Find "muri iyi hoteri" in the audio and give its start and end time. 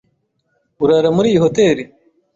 1.15-1.83